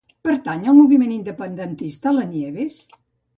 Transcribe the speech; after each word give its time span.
Pertany 0.27 0.63
al 0.71 0.77
moviment 0.79 1.11
independentista 1.17 2.15
la 2.17 2.25
Nieves? 2.33 2.81